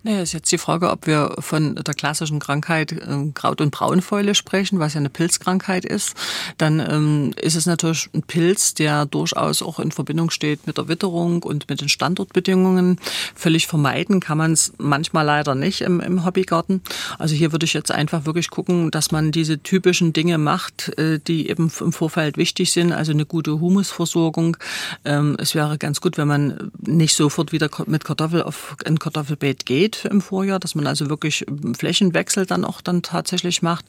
Naja, 0.03 0.23
ist 0.23 0.33
jetzt 0.33 0.51
die 0.53 0.59
Frage, 0.59 0.91
ob 0.91 1.07
wir 1.07 1.37
von 1.39 1.75
der 1.75 1.95
klassischen 1.95 2.39
Krankheit 2.39 2.93
äh, 2.93 3.31
Kraut- 3.35 3.61
und 3.61 3.71
Braunfäule 3.71 4.35
sprechen, 4.35 4.79
was 4.79 4.95
ja 4.95 5.01
eine 5.01 5.11
Pilzkrankheit 5.11 5.85
ist. 5.85 6.15
Dann 6.59 6.81
ähm, 6.81 7.33
ist 7.41 7.57
es 7.57 7.67
natürlich 7.67 8.09
ein 8.15 8.23
Pilz, 8.23 8.75
der 8.75 9.07
durchaus 9.07 9.63
auch 9.63 9.79
in 9.79 9.93
Verbindung 9.93 10.31
steht 10.31 10.67
mit 10.67 10.79
der 10.79 10.89
Witterung 10.89 11.43
und 11.43 11.69
mit 11.69 11.81
den 11.81 11.89
Standortbedingungen. 11.89 12.99
Völlig 13.35 13.67
vermeiden 13.67 14.21
kann 14.21 14.39
man 14.39 14.53
es 14.53 14.73
manchmal 14.79 15.25
leider 15.25 15.55
nicht 15.55 15.81
im, 15.83 16.01
im 16.01 16.25
Hobbygarten. 16.25 16.83
Also 17.19 17.35
hier 17.35 17.53
würde 17.53 17.65
ich 17.65 17.75
jetzt 17.75 17.91
einfach 17.93 18.25
wirklich 18.27 18.51
gucken, 18.51 18.91
dass 18.91 19.11
man 19.11 19.33
diese 19.33 19.63
typischen 19.63 20.13
Dinge 20.13 20.39
macht, 20.39 20.97
äh, 20.99 21.19
die 21.19 21.49
eben 21.49 21.71
im 21.81 21.93
Vorfeld 21.93 22.37
wichtig 22.37 22.73
sind. 22.73 22.93
Also 22.93 23.13
eine 23.13 23.27
gute 23.27 23.61
Humusversorgung. 23.61 24.57
Ähm, 25.05 25.37
es 25.39 25.55
wäre 25.55 25.79
ganz 25.79 26.01
gut, 26.01 26.17
wenn 26.19 26.29
man 26.29 26.71
nicht 26.79 27.15
sofort 27.15 27.53
wieder 27.53 27.69
mit 27.87 28.05
Kartoffel 28.05 28.43
auf 28.43 28.77
ein 28.85 28.99
Kartoffelbeet 28.99 29.66
geht 29.67 30.07
im 30.07 30.23
Vorjahr, 30.23 30.59
dass 30.59 30.75
man 30.75 30.87
also 30.87 31.11
wirklich 31.11 31.45
Flächenwechsel 31.77 32.47
dann 32.47 32.65
auch 32.65 32.81
dann 32.81 33.03
tatsächlich 33.03 33.61
macht. 33.61 33.85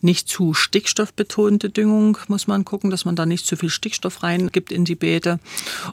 Nicht 0.00 0.28
zu 0.28 0.54
stickstoffbetonte 0.54 1.70
Düngung 1.70 2.18
muss 2.26 2.46
man 2.46 2.64
gucken, 2.64 2.90
dass 2.90 3.04
man 3.04 3.14
da 3.14 3.26
nicht 3.26 3.46
zu 3.46 3.56
viel 3.56 3.70
Stickstoff 3.70 4.22
reingibt 4.22 4.72
in 4.72 4.84
die 4.84 4.96
Beete. 4.96 5.38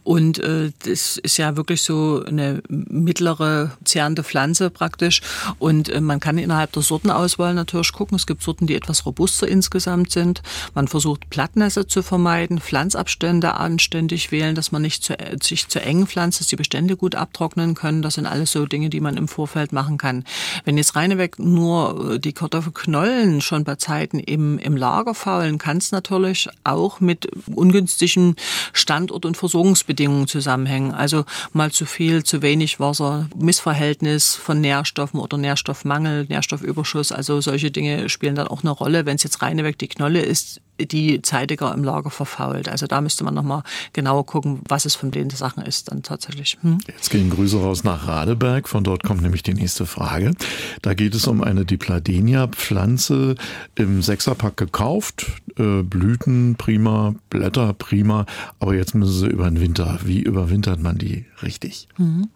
Und 0.04 0.40
äh, 0.40 0.72
das 0.86 1.18
ist 1.18 1.38
ja 1.38 1.56
wirklich 1.56 1.84
so 1.84 2.24
eine 2.26 2.64
mittlere 2.68 3.72
zehrende 3.84 4.24
Pflanze 4.24 4.70
praktisch. 4.70 5.22
Und 5.60 5.90
äh, 5.90 6.02
man 6.02 6.20
kann 6.20 6.38
innerhalb 6.38 6.72
der 6.72 6.82
Sortenauswahl 6.82 7.54
natürlich 7.54 7.92
gucken. 7.92 8.16
Es 8.16 8.26
gibt 8.26 8.42
Sorten, 8.42 8.68
die 8.68 8.76
etwas 8.76 9.06
robuster 9.06 9.48
insgesamt 9.48 10.12
sind. 10.12 10.42
Man 10.74 10.88
versucht 10.88 11.30
Plattnässe 11.30 11.88
zu 11.88 12.02
vermeiden, 12.02 12.60
Pflanzabstände 12.60 13.54
anständig 13.56 14.32
wählen, 14.32 14.56
dass 14.56 14.72
man 14.72 14.82
nicht 14.82 15.04
zu, 15.04 15.16
sich 15.42 15.68
zu 15.68 15.82
eng 15.82 16.08
pflanzt, 16.08 16.40
dass 16.40 16.48
die 16.48 16.56
Bestände 16.56 16.96
gut 16.96 17.16
abtrocknen 17.16 17.76
können. 17.76 18.02
Das 18.02 18.16
sind 18.16 18.26
alles 18.26 18.52
so 18.52 18.66
Dinge, 18.66 18.90
die 18.90 19.02
man 19.02 19.15
im 19.18 19.28
Vorfeld 19.28 19.72
machen 19.72 19.98
kann. 19.98 20.24
Wenn 20.64 20.78
jetzt 20.78 20.96
reineweg 20.96 21.40
nur 21.40 22.14
äh, 22.14 22.20
die 22.20 22.34
Kartoffelknollen 22.34 23.42
schon 23.42 23.64
bei 23.64 23.76
Zeiten 23.76 24.20
im, 24.20 24.58
im 24.60 24.78
Lager 24.78 25.14
faulen, 25.14 25.58
kann 25.58 25.78
es 25.78 25.92
natürlich 25.92 26.50
auch 26.64 27.00
mit 27.00 27.28
ungünstigen 27.48 28.36
Standort- 28.74 29.26
und 29.26 29.38
Versorgungsbedingungen 29.38 30.28
zusammenhängen. 30.28 30.92
Also 30.92 31.26
mal 31.54 31.72
zu 31.72 31.86
viel, 31.86 32.24
zu 32.24 32.42
wenig 32.42 32.80
Wasser, 32.80 33.30
Missverhältnis 33.36 34.36
von 34.36 34.62
Nährstoffen 34.62 35.20
oder 35.20 35.38
Nährstoffmangel, 35.38 36.26
Nährstoffüberschuss. 36.26 37.12
Also 37.12 37.42
solche 37.42 37.72
Dinge 37.72 38.10
spielen 38.10 38.36
dann 38.36 38.48
auch 38.48 38.64
eine 38.64 38.72
Rolle. 38.72 39.06
Wenn 39.06 39.16
es 39.16 39.24
jetzt 39.24 39.42
reineweg 39.42 39.78
die 39.78 39.88
Knolle 39.88 40.22
ist, 40.22 40.62
die 40.80 41.22
zeitiger 41.22 41.74
im 41.74 41.84
Lager 41.84 42.10
verfault. 42.10 42.70
Also 42.70 42.88
da 42.88 43.02
müsste 43.02 43.24
man 43.24 43.34
nochmal 43.34 43.64
genauer 43.94 44.26
gucken, 44.26 44.62
was 44.68 44.86
es 44.86 44.96
von 44.96 45.12
den 45.12 45.30
Sachen 45.30 45.64
ist 45.64 45.92
dann 45.92 46.04
tatsächlich. 46.04 46.58
Hm? 46.62 46.80
Jetzt 46.88 47.10
gehen 47.10 47.30
Grüße 47.30 47.58
raus 47.58 47.84
nach 47.84 48.08
Radeberg. 48.08 48.68
Von 48.68 48.84
dort 48.84 49.04
kommt 49.04 49.22
nämlich 49.22 49.44
die 49.44 49.54
nächste 49.54 49.86
Frage. 49.86 50.34
Da 50.82 50.94
geht 50.94 51.16
es 51.16 51.28
um 51.28 51.44
eine 51.44 51.66
Dipladenia-Pflanze 51.66 53.36
im 53.76 54.02
Sechserpack 54.02 54.58
gekauft, 54.58 55.28
äh, 55.58 55.84
Blüten 55.84 56.56
prima, 56.58 57.16
Blätter 57.30 57.74
prima, 57.74 58.26
aber 58.60 58.76
jetzt 58.76 58.96
müssen 58.96 59.20
sie 59.20 59.28
über 59.28 59.50
den 59.50 59.60
Winter. 59.62 60.00
Wie 60.04 60.22
überwintert 60.22 60.82
man 60.82 60.98
die 60.98 61.26
richtig? 61.42 61.88
Mhm. 61.98 62.30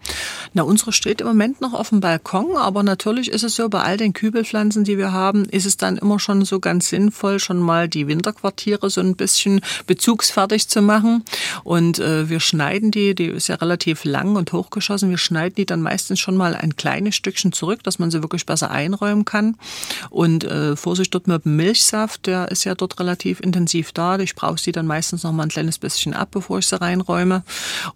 Na, 0.54 0.64
unsere 0.64 0.94
steht 0.94 1.22
im 1.22 1.28
Moment 1.28 1.62
noch 1.62 1.74
auf 1.74 1.90
dem 1.90 2.00
Balkon, 2.00 2.56
aber 2.58 2.84
natürlich 2.84 3.30
ist 3.30 3.44
es 3.44 3.56
so, 3.56 3.70
bei 3.70 3.82
all 3.82 3.98
den 3.98 4.14
Kübelpflanzen, 4.14 4.84
die 4.84 4.98
wir 4.98 5.12
haben, 5.12 5.46
ist 5.46 5.66
es 5.66 5.78
dann 5.78 5.98
immer 5.98 6.20
schon 6.20 6.46
so 6.46 6.60
ganz 6.60 6.90
sinnvoll, 6.90 7.40
schon 7.40 7.60
mal 7.60 7.90
die 7.90 8.08
Winterquartiere 8.08 8.90
so 8.90 9.02
ein 9.02 9.16
bisschen 9.16 9.62
bezugsfertig 9.86 10.68
zu 10.70 10.82
machen. 10.82 11.24
Und 11.64 12.00
äh, 12.00 12.30
wir 12.30 12.40
schneiden 12.40 12.92
die, 12.92 13.16
die 13.16 13.26
ist 13.26 13.48
ja 13.48 13.56
relativ 13.56 14.06
lang 14.06 14.36
und 14.36 14.54
hochgeschossen, 14.54 15.10
wir 15.10 15.18
schneiden 15.18 15.56
die 15.56 15.66
dann 15.66 15.82
meistens 15.82 16.20
schon 16.20 16.38
mal 16.38 16.56
ein 16.56 16.76
kleines 16.76 17.16
Stückchen 17.16 17.52
zurück, 17.52 17.84
dass 17.84 18.00
man 18.00 18.12
sie 18.12 18.22
wirklich 18.22 18.46
besser 18.46 18.72
einräumen 18.72 19.26
kann. 19.26 19.58
Und 20.10 20.44
äh, 20.46 20.76
Vorsicht 20.76 21.14
dort 21.14 21.28
mit 21.28 21.46
dem 21.46 21.58
Milchsaft, 21.58 22.26
der 22.26 22.50
ist 22.50 22.64
ja 22.64 22.76
dort 22.76 23.00
relativ 23.00 23.09
intensiv 23.16 23.92
da. 23.92 24.18
Ich 24.20 24.36
brauche 24.36 24.60
sie 24.60 24.72
dann 24.72 24.88
meistens 24.88 25.24
noch 25.24 25.32
mal 25.32 25.44
ein 25.44 25.50
kleines 25.50 25.80
bisschen 25.80 26.14
ab, 26.14 26.30
bevor 26.32 26.60
ich 26.60 26.68
sie 26.68 26.80
reinräume. 26.80 27.44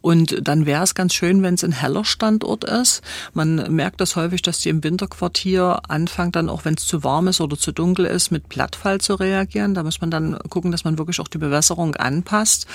Und 0.01 0.47
dann 0.47 0.65
wäre 0.65 0.83
es 0.83 0.95
ganz 0.95 1.13
schön, 1.13 1.43
wenn 1.43 1.55
es 1.55 1.63
ein 1.63 1.71
heller 1.71 2.05
Standort 2.05 2.63
ist. 2.63 3.01
Man 3.33 3.55
merkt 3.73 4.01
das 4.01 4.15
häufig, 4.15 4.41
dass 4.41 4.59
die 4.59 4.69
im 4.69 4.83
Winterquartier 4.83 5.81
anfangen 5.87 6.31
dann 6.31 6.49
auch, 6.49 6.65
wenn 6.65 6.75
es 6.75 6.85
zu 6.85 7.03
warm 7.03 7.27
ist 7.27 7.41
oder 7.41 7.57
zu 7.57 7.71
dunkel 7.71 8.05
ist, 8.05 8.31
mit 8.31 8.49
Blattfall 8.49 8.99
zu 8.99 9.15
reagieren. 9.15 9.73
Da 9.73 9.83
muss 9.83 10.01
man 10.01 10.11
dann 10.11 10.37
gucken, 10.49 10.71
dass 10.71 10.83
man 10.83 10.97
wirklich 10.97 11.19
auch 11.19 11.27
die 11.27 11.37
Bewässerung 11.37 11.95
anpasst. 11.95 12.67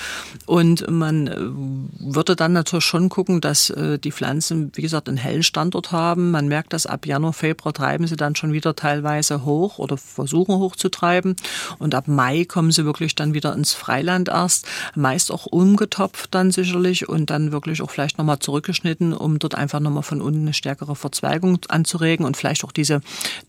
Und 0.45 0.89
man 0.89 1.89
würde 1.99 2.35
dann 2.35 2.53
natürlich 2.53 2.85
schon 2.85 3.09
gucken, 3.09 3.41
dass 3.41 3.69
äh, 3.69 3.99
die 3.99 4.11
Pflanzen, 4.11 4.71
wie 4.75 4.81
gesagt, 4.81 5.07
einen 5.07 5.17
hellen 5.17 5.43
Standort 5.43 5.91
haben. 5.91 6.31
Man 6.31 6.47
merkt, 6.47 6.73
dass 6.73 6.85
ab 6.85 7.05
Januar, 7.05 7.33
Februar 7.33 7.73
treiben 7.73 8.07
sie 8.07 8.15
dann 8.15 8.35
schon 8.35 8.53
wieder 8.53 8.75
teilweise 8.75 9.45
hoch 9.45 9.79
oder 9.79 9.97
versuchen 9.97 10.55
hochzutreiben. 10.55 11.35
Und 11.79 11.95
ab 11.95 12.07
Mai 12.07 12.28
kommen 12.45 12.71
sie 12.71 12.85
wirklich 12.85 13.15
dann 13.15 13.33
wieder 13.33 13.53
ins 13.53 13.73
Freiland 13.73 14.29
erst. 14.29 14.67
Meist 14.95 15.31
auch 15.31 15.45
umgetopft 15.45 16.33
dann 16.33 16.51
sicherlich 16.51 17.09
und 17.09 17.29
dann 17.29 17.51
wirklich 17.51 17.81
auch 17.81 17.89
vielleicht 17.89 18.17
nochmal 18.17 18.39
zurückgeschnitten, 18.39 19.13
um 19.13 19.39
dort 19.39 19.55
einfach 19.55 19.79
nochmal 19.79 20.03
von 20.03 20.21
unten 20.21 20.41
eine 20.41 20.53
stärkere 20.53 20.95
Verzweigung 20.95 21.59
anzuregen 21.69 22.25
und 22.25 22.37
vielleicht 22.37 22.63
auch 22.63 22.71
diese 22.71 23.01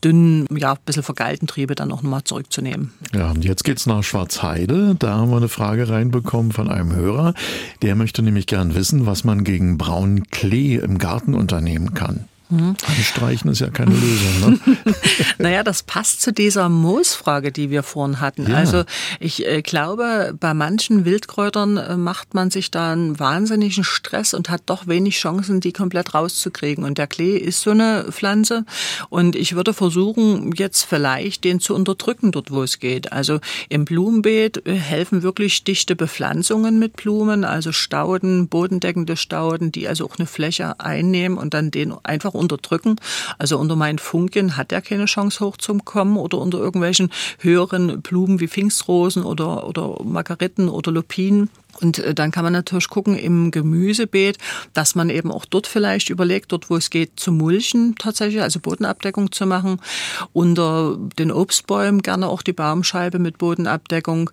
dünnen, 0.03 0.47
ja, 0.57 0.73
ein 0.73 0.79
bisschen 0.85 1.03
vergeilten 1.03 1.47
Triebe 1.47 1.75
dann 1.75 1.93
auch 1.93 2.03
nochmal 2.03 2.25
zurückzunehmen. 2.25 2.93
Ja, 3.15 3.31
und 3.31 3.45
jetzt 3.45 3.65
geht's 3.65 3.87
nach 3.87 4.03
Schwarzheide. 4.03 4.97
Da 4.99 5.17
haben 5.17 5.31
wir 5.31 5.37
eine 5.37 5.49
Frage 5.49 5.89
reinbekommen 5.89 6.53
von 6.53 6.71
einem 6.71 6.95
Hörer. 6.95 7.35
Der 7.83 7.95
möchte 7.95 8.23
nämlich 8.23 8.47
gern 8.47 8.75
wissen, 8.75 9.07
was 9.07 9.25
man 9.25 9.45
gegen 9.45 9.79
braunen 9.79 10.29
Klee 10.31 10.77
im 10.77 10.99
Garten 10.99 11.35
unternehmen 11.35 11.95
kann. 11.95 12.30
Mhm. 12.51 12.77
Anstreichen 12.87 13.51
ist 13.51 13.61
ja 13.61 13.71
keine 13.71 13.95
Lösung. 13.95 14.61
Ne? 14.65 14.77
naja, 15.39 15.63
das 15.63 15.83
passt 15.83 16.21
zu 16.21 16.33
dieser 16.33 16.69
Moosfrage, 16.69 17.53
die 17.53 17.71
wir 17.71 17.83
vorhin 17.83 18.21
hatten. 18.21 18.51
Ja. 18.51 18.57
Also 18.57 18.85
ich 19.21 19.47
äh, 19.47 19.63
glaube, 19.63 20.35
bei 20.39 20.53
manchen 20.55 21.05
Wildkräutern 21.05 21.77
äh, 21.77 21.97
macht 21.97 22.35
man 22.35 22.51
sich 22.51 22.71
da 22.71 22.93
einen 22.93 23.19
wahnsinnigen 23.19 23.85
Stress 23.85 24.35
und 24.35 24.51
hat 24.51 24.63
doch 24.67 24.87
wenig 24.87 25.17
Chancen, 25.17 25.61
die 25.61 25.73
komplett 25.73 26.15
rauszukriegen. 26.15 26.85
Und 26.85 26.99
der 26.99 27.07
Klee 27.07 27.37
ist 27.37 27.63
so 27.63 27.71
eine 27.71 28.07
Pflanze. 28.11 28.65
Und 29.09 29.37
ich 29.37 29.55
würde 29.55 29.73
versuchen, 29.73 30.53
jetzt 30.57 30.85
vielleicht 30.85 31.45
den 31.45 31.61
zu 31.61 31.75
unterdrücken, 31.75 32.33
dort 32.33 32.51
wo 32.51 32.63
es 32.63 32.81
geht. 32.81 33.13
Also 33.13 33.39
im 33.69 33.85
Blumenbeet 33.85 34.67
äh, 34.67 34.75
helfen 34.75 35.23
wirklich 35.23 35.63
dichte 35.65 35.95
Bepflanzungen 35.95 36.79
mit 36.79 36.97
Blumen, 36.97 37.45
also 37.45 37.73
Stauden, 37.73 38.49
bodendeckende 38.49 39.17
Stauden, 39.17 39.71
die 39.71 39.87
also 39.87 40.07
auch 40.07 40.19
eine 40.19 40.27
Fläche 40.27 40.81
einnehmen 40.81 41.39
und 41.39 41.55
dann 41.55 41.71
den 41.71 41.95
einfach 42.03 42.35
unterdrücken. 42.41 42.97
Also 43.39 43.59
unter 43.59 43.77
meinen 43.77 43.99
Funken 43.99 44.57
hat 44.57 44.73
er 44.73 44.81
keine 44.81 45.05
Chance 45.05 45.45
hochzukommen 45.45 46.17
oder 46.17 46.39
unter 46.39 46.59
irgendwelchen 46.59 47.11
höheren 47.39 48.03
Blumen 48.03 48.41
wie 48.41 48.49
Pfingstrosen 48.49 49.23
oder, 49.25 49.67
oder 49.69 50.03
Margariten 50.03 50.69
oder 50.69 50.91
Lupinen. 50.91 51.51
Und 51.81 51.99
äh, 51.99 52.15
dann 52.15 52.31
kann 52.31 52.45
man 52.45 52.53
natürlich 52.53 52.89
gucken 52.89 53.17
im 53.17 53.51
Gemüsebeet, 53.51 54.39
dass 54.75 54.95
man 54.95 55.11
eben 55.11 55.31
auch 55.31 55.45
dort 55.45 55.67
vielleicht 55.67 56.11
überlegt, 56.11 56.53
dort 56.53 56.71
wo 56.71 56.77
es 56.77 56.91
geht, 56.91 57.19
zu 57.19 57.33
mulchen 57.33 57.95
tatsächlich, 57.97 58.43
also 58.43 58.61
Bodenabdeckung 58.61 59.33
zu 59.33 59.47
machen. 59.47 59.81
Unter 60.33 60.99
den 61.19 61.31
Obstbäumen 61.33 62.03
gerne 62.03 62.29
auch 62.29 62.43
die 62.43 62.53
Baumscheibe 62.53 63.19
mit 63.19 63.39
Bodenabdeckung. 63.39 64.31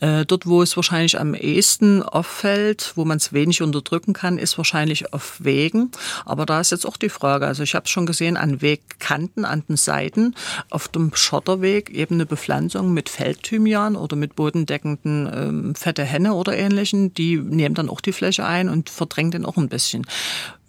Äh, 0.00 0.24
dort, 0.26 0.46
wo 0.46 0.62
es 0.62 0.76
wahrscheinlich 0.76 1.18
am 1.18 1.34
ehesten 1.34 2.02
auffällt, 2.02 2.92
wo 2.96 3.04
man 3.04 3.18
es 3.18 3.32
wenig 3.32 3.62
unterdrücken 3.62 4.12
kann, 4.12 4.38
ist 4.38 4.58
wahrscheinlich 4.58 5.12
auf 5.12 5.36
Wegen. 5.40 5.90
Aber 6.24 6.46
da 6.46 6.60
ist 6.60 6.70
jetzt 6.70 6.86
auch 6.86 6.96
die 6.96 7.08
Frage, 7.08 7.46
also 7.46 7.62
ich 7.62 7.74
habe 7.74 7.84
es 7.84 7.90
schon 7.90 8.06
gesehen, 8.06 8.36
an 8.36 8.62
Wegkanten, 8.62 9.44
an 9.44 9.62
den 9.68 9.76
Seiten, 9.76 10.34
auf 10.70 10.88
dem 10.88 11.14
Schotterweg 11.14 11.90
eben 11.90 12.16
eine 12.16 12.26
Bepflanzung 12.26 12.92
mit 12.92 13.08
Feldthymian 13.08 13.96
oder 13.96 14.16
mit 14.16 14.36
bodendeckenden 14.36 15.30
ähm, 15.32 15.74
fette 15.74 16.04
Henne 16.04 16.34
oder 16.34 16.56
ähnlich 16.56 16.79
Flächen, 16.80 17.12
die 17.12 17.36
nehmen 17.36 17.74
dann 17.74 17.90
auch 17.90 18.00
die 18.00 18.12
Fläche 18.12 18.46
ein 18.46 18.70
und 18.70 18.88
verdrängen 18.88 19.32
den 19.32 19.44
auch 19.44 19.58
ein 19.58 19.68
bisschen. 19.68 20.06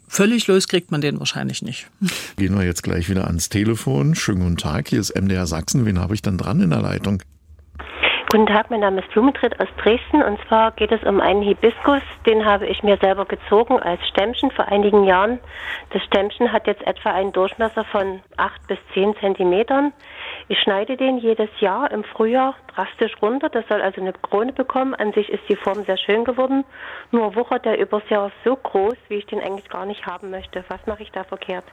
Völlig 0.08 0.46
los 0.46 0.68
kriegt 0.68 0.90
man 0.90 1.00
den 1.00 1.18
wahrscheinlich 1.18 1.62
nicht. 1.62 1.88
Gehen 2.36 2.54
wir 2.54 2.66
jetzt 2.66 2.82
gleich 2.82 3.08
wieder 3.08 3.26
ans 3.26 3.48
Telefon. 3.48 4.14
Schönen 4.14 4.40
guten 4.40 4.56
Tag, 4.58 4.88
hier 4.88 5.00
ist 5.00 5.18
MDR 5.18 5.46
Sachsen. 5.46 5.86
Wen 5.86 5.98
habe 5.98 6.14
ich 6.14 6.20
dann 6.20 6.36
dran 6.36 6.60
in 6.60 6.68
der 6.68 6.82
Leitung? 6.82 7.22
Guten 8.30 8.46
Tag, 8.46 8.70
mein 8.70 8.80
Name 8.80 9.00
ist 9.00 9.10
Blumentritt 9.10 9.58
aus 9.60 9.68
Dresden 9.82 10.22
und 10.22 10.38
zwar 10.48 10.72
geht 10.72 10.90
es 10.90 11.02
um 11.02 11.20
einen 11.20 11.42
Hibiskus, 11.42 12.00
den 12.24 12.46
habe 12.46 12.66
ich 12.66 12.82
mir 12.82 12.96
selber 12.96 13.26
gezogen 13.26 13.78
als 13.78 14.00
Stämmchen 14.08 14.50
vor 14.50 14.68
einigen 14.68 15.04
Jahren. 15.04 15.38
Das 15.90 16.02
Stämmchen 16.04 16.50
hat 16.50 16.66
jetzt 16.66 16.86
etwa 16.86 17.12
einen 17.12 17.32
Durchmesser 17.32 17.84
von 17.84 18.20
acht 18.38 18.66
bis 18.68 18.78
zehn 18.94 19.14
Zentimetern. 19.20 19.92
Ich 20.48 20.58
schneide 20.60 20.96
den 20.96 21.18
jedes 21.18 21.48
Jahr 21.60 21.90
im 21.90 22.04
Frühjahr 22.04 22.54
drastisch 22.74 23.14
runter. 23.22 23.48
Das 23.48 23.66
soll 23.68 23.80
also 23.80 24.00
eine 24.00 24.12
Krone 24.12 24.52
bekommen. 24.52 24.94
An 24.94 25.12
sich 25.12 25.28
ist 25.28 25.48
die 25.48 25.56
Form 25.56 25.84
sehr 25.84 25.96
schön 25.96 26.24
geworden. 26.24 26.64
Nur 27.10 27.34
wuchert 27.36 27.64
der 27.64 27.78
übers 27.78 28.08
Jahr 28.08 28.30
so 28.44 28.56
groß, 28.56 28.96
wie 29.08 29.16
ich 29.16 29.26
den 29.26 29.40
eigentlich 29.40 29.68
gar 29.68 29.86
nicht 29.86 30.06
haben 30.06 30.30
möchte. 30.30 30.64
Was 30.68 30.84
mache 30.86 31.02
ich 31.02 31.12
da 31.12 31.24
verkehrt? 31.24 31.64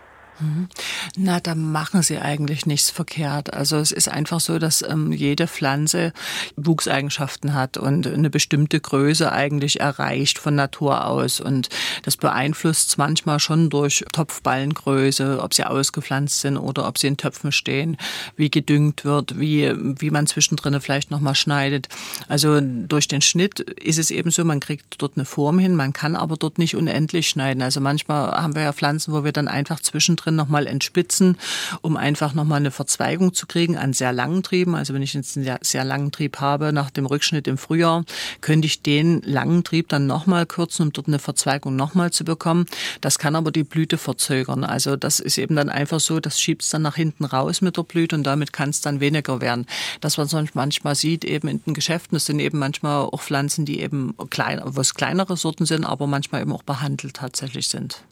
Na, 1.17 1.39
da 1.41 1.53
machen 1.53 2.01
sie 2.01 2.17
eigentlich 2.17 2.65
nichts 2.65 2.89
verkehrt. 2.89 3.53
Also 3.53 3.77
es 3.77 3.91
ist 3.91 4.07
einfach 4.07 4.39
so, 4.39 4.57
dass 4.57 4.81
ähm, 4.81 5.11
jede 5.11 5.47
Pflanze 5.47 6.13
Wuchseigenschaften 6.55 7.53
hat 7.53 7.77
und 7.77 8.07
eine 8.07 8.29
bestimmte 8.29 8.79
Größe 8.79 9.31
eigentlich 9.31 9.81
erreicht 9.81 10.39
von 10.39 10.55
Natur 10.55 11.05
aus. 11.05 11.41
Und 11.41 11.67
das 12.03 12.15
beeinflusst 12.15 12.97
manchmal 12.97 13.39
schon 13.39 13.69
durch 13.69 14.05
Topfballengröße, 14.13 15.41
ob 15.41 15.53
sie 15.53 15.65
ausgepflanzt 15.65 16.39
sind 16.39 16.57
oder 16.57 16.87
ob 16.87 16.97
sie 16.97 17.07
in 17.07 17.17
Töpfen 17.17 17.51
stehen, 17.51 17.97
wie 18.37 18.49
gedüngt 18.49 19.03
wird, 19.03 19.39
wie, 19.39 19.73
wie 19.75 20.09
man 20.09 20.25
zwischendrin 20.25 20.79
vielleicht 20.79 21.11
nochmal 21.11 21.35
schneidet. 21.35 21.89
Also 22.29 22.61
durch 22.61 23.09
den 23.09 23.21
Schnitt 23.21 23.59
ist 23.59 23.99
es 23.99 24.09
eben 24.09 24.31
so, 24.31 24.45
man 24.45 24.61
kriegt 24.61 25.01
dort 25.01 25.17
eine 25.17 25.25
Form 25.25 25.59
hin, 25.59 25.75
man 25.75 25.91
kann 25.91 26.15
aber 26.15 26.37
dort 26.37 26.59
nicht 26.59 26.77
unendlich 26.77 27.27
schneiden. 27.27 27.61
Also 27.61 27.81
manchmal 27.81 28.31
haben 28.41 28.55
wir 28.55 28.61
ja 28.61 28.73
Pflanzen, 28.73 29.13
wo 29.13 29.25
wir 29.25 29.33
dann 29.33 29.49
einfach 29.49 29.81
zwischendrin 29.81 30.18
drin 30.23 30.35
nochmal 30.35 30.67
entspitzen, 30.67 31.37
um 31.81 31.97
einfach 31.97 32.33
nochmal 32.33 32.59
eine 32.59 32.71
Verzweigung 32.71 33.33
zu 33.33 33.47
kriegen 33.47 33.77
an 33.77 33.93
sehr 33.93 34.13
langen 34.13 34.43
Trieben. 34.43 34.75
Also 34.75 34.93
wenn 34.93 35.01
ich 35.01 35.13
jetzt 35.13 35.37
einen 35.37 35.45
sehr, 35.45 35.59
sehr 35.61 35.83
langen 35.83 36.11
Trieb 36.11 36.39
habe 36.39 36.73
nach 36.73 36.89
dem 36.89 37.05
Rückschnitt 37.05 37.47
im 37.47 37.57
Frühjahr, 37.57 38.05
könnte 38.41 38.65
ich 38.65 38.81
den 38.81 39.21
langen 39.21 39.63
Trieb 39.63 39.89
dann 39.89 40.07
nochmal 40.07 40.45
kürzen, 40.45 40.87
um 40.87 40.93
dort 40.93 41.07
eine 41.07 41.19
Verzweigung 41.19 41.75
nochmal 41.75 42.11
zu 42.11 42.23
bekommen. 42.23 42.65
Das 43.01 43.19
kann 43.19 43.35
aber 43.35 43.51
die 43.51 43.63
Blüte 43.63 43.97
verzögern. 43.97 44.63
Also 44.63 44.95
das 44.95 45.19
ist 45.19 45.37
eben 45.37 45.55
dann 45.55 45.69
einfach 45.69 45.99
so, 45.99 46.19
das 46.19 46.39
schiebt 46.39 46.63
es 46.63 46.69
dann 46.69 46.81
nach 46.81 46.95
hinten 46.95 47.25
raus 47.25 47.61
mit 47.61 47.77
der 47.77 47.83
Blüte 47.83 48.15
und 48.15 48.23
damit 48.23 48.53
kann 48.53 48.69
es 48.69 48.81
dann 48.81 48.99
weniger 48.99 49.41
werden. 49.41 49.65
Das, 50.01 50.17
was 50.17 50.33
man 50.33 50.49
manchmal 50.53 50.95
sieht 50.95 51.25
eben 51.25 51.47
in 51.47 51.63
den 51.63 51.73
Geschäften, 51.73 52.15
das 52.15 52.25
sind 52.25 52.39
eben 52.39 52.59
manchmal 52.59 53.05
auch 53.05 53.21
Pflanzen, 53.21 53.65
die 53.65 53.79
eben 53.79 54.15
klein, 54.29 54.61
was 54.63 54.93
kleinere 54.93 55.37
Sorten 55.37 55.65
sind, 55.65 55.85
aber 55.85 56.07
manchmal 56.07 56.41
eben 56.41 56.51
auch 56.51 56.63
behandelt 56.63 57.15
tatsächlich 57.15 57.67
sind. 57.67 58.03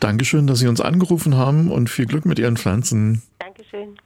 Dankeschön, 0.00 0.46
dass 0.46 0.58
Sie 0.58 0.68
uns 0.68 0.80
angerufen 0.80 1.36
haben 1.36 1.70
und 1.70 1.90
viel 1.90 2.06
Glück 2.06 2.26
mit 2.26 2.38
Ihren 2.38 2.56
Pflanzen. 2.56 3.22
Dankeschön. 3.38 3.96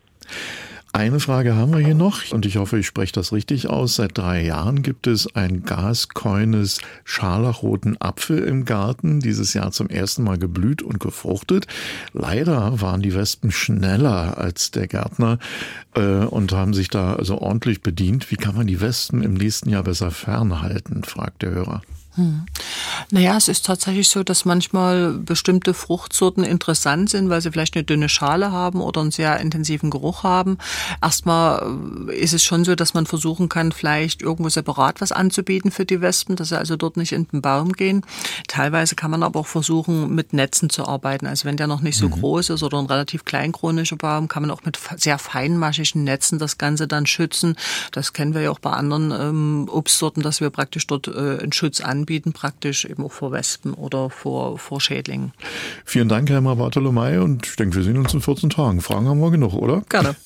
Eine 0.92 1.20
Frage 1.20 1.54
haben 1.54 1.72
wir 1.72 1.78
hier 1.78 1.94
noch 1.94 2.32
und 2.32 2.44
ich 2.46 2.56
hoffe, 2.56 2.76
ich 2.78 2.86
spreche 2.86 3.12
das 3.12 3.32
richtig 3.32 3.68
aus. 3.68 3.94
Seit 3.94 4.18
drei 4.18 4.42
Jahren 4.42 4.82
gibt 4.82 5.06
es 5.06 5.36
ein 5.36 5.62
gaskeunes 5.62 6.80
scharlachroten 7.04 8.00
Apfel 8.00 8.42
im 8.42 8.64
Garten, 8.64 9.20
dieses 9.20 9.54
Jahr 9.54 9.70
zum 9.70 9.88
ersten 9.88 10.24
Mal 10.24 10.36
geblüht 10.36 10.82
und 10.82 10.98
gefruchtet. 10.98 11.68
Leider 12.12 12.80
waren 12.80 13.02
die 13.02 13.14
Wespen 13.14 13.52
schneller 13.52 14.36
als 14.38 14.72
der 14.72 14.88
Gärtner 14.88 15.38
äh, 15.94 16.24
und 16.24 16.50
haben 16.52 16.74
sich 16.74 16.88
da 16.88 17.14
also 17.14 17.38
ordentlich 17.38 17.82
bedient. 17.82 18.32
Wie 18.32 18.36
kann 18.36 18.56
man 18.56 18.66
die 18.66 18.80
Wespen 18.80 19.22
im 19.22 19.34
nächsten 19.34 19.70
Jahr 19.70 19.84
besser 19.84 20.10
fernhalten, 20.10 21.04
fragt 21.04 21.42
der 21.42 21.52
Hörer. 21.52 21.82
Hm. 22.16 22.46
Naja, 23.12 23.36
es 23.36 23.48
ist 23.48 23.66
tatsächlich 23.66 24.08
so, 24.08 24.22
dass 24.22 24.44
manchmal 24.44 25.14
bestimmte 25.14 25.74
Fruchtsorten 25.74 26.44
interessant 26.44 27.10
sind, 27.10 27.28
weil 27.28 27.40
sie 27.40 27.50
vielleicht 27.50 27.74
eine 27.74 27.82
dünne 27.82 28.08
Schale 28.08 28.52
haben 28.52 28.80
oder 28.80 29.00
einen 29.00 29.10
sehr 29.10 29.40
intensiven 29.40 29.90
Geruch 29.90 30.22
haben. 30.22 30.58
Erstmal 31.02 32.06
äh, 32.08 32.14
ist 32.14 32.34
es 32.34 32.44
schon 32.44 32.64
so, 32.64 32.76
dass 32.76 32.94
man 32.94 33.06
versuchen 33.06 33.48
kann, 33.48 33.72
vielleicht 33.72 34.22
irgendwo 34.22 34.48
separat 34.48 35.00
was 35.00 35.10
anzubieten 35.10 35.72
für 35.72 35.84
die 35.84 36.00
Wespen, 36.00 36.36
dass 36.36 36.50
sie 36.50 36.58
also 36.58 36.76
dort 36.76 36.96
nicht 36.96 37.10
in 37.10 37.26
den 37.26 37.42
Baum 37.42 37.72
gehen. 37.72 38.02
Teilweise 38.46 38.94
kann 38.94 39.10
man 39.10 39.24
aber 39.24 39.40
auch 39.40 39.46
versuchen, 39.46 40.14
mit 40.14 40.32
Netzen 40.32 40.70
zu 40.70 40.86
arbeiten. 40.86 41.26
Also 41.26 41.46
wenn 41.46 41.56
der 41.56 41.66
noch 41.66 41.80
nicht 41.80 41.98
so 41.98 42.06
mhm. 42.06 42.12
groß 42.12 42.50
ist 42.50 42.62
oder 42.62 42.78
ein 42.78 42.86
relativ 42.86 43.24
kleinchronischer 43.24 43.96
Baum, 43.96 44.28
kann 44.28 44.42
man 44.42 44.52
auch 44.52 44.64
mit 44.64 44.78
sehr 44.96 45.18
feinmaschigen 45.18 46.04
Netzen 46.04 46.38
das 46.38 46.58
Ganze 46.58 46.86
dann 46.86 47.06
schützen. 47.06 47.56
Das 47.90 48.12
kennen 48.12 48.34
wir 48.34 48.42
ja 48.42 48.50
auch 48.52 48.60
bei 48.60 48.70
anderen 48.70 49.10
ähm, 49.10 49.68
Obstsorten, 49.68 50.22
dass 50.22 50.40
wir 50.40 50.50
praktisch 50.50 50.86
dort 50.86 51.08
äh, 51.08 51.38
einen 51.40 51.52
Schutz 51.52 51.80
anbieten, 51.80 52.32
praktisch 52.32 52.84
eben 53.00 53.06
auch 53.06 53.12
vor 53.12 53.32
Wespen 53.32 53.74
oder 53.74 54.10
vor, 54.10 54.58
vor 54.58 54.80
Schädlingen. 54.80 55.32
Vielen 55.84 56.08
Dank, 56.08 56.30
Herr 56.30 56.40
Bartolomei, 56.40 57.20
und 57.20 57.46
ich 57.46 57.56
denke, 57.56 57.76
wir 57.76 57.82
sehen 57.82 57.96
uns 57.96 58.14
in 58.14 58.20
14 58.20 58.50
Tagen. 58.50 58.80
Fragen 58.80 59.08
haben 59.08 59.20
wir 59.20 59.30
genug, 59.30 59.54
oder? 59.54 59.82
Gerne. 59.88 60.16